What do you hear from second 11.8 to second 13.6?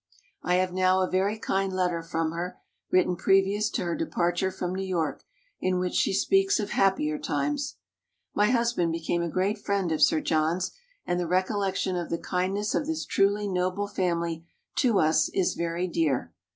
of the kindness of this truly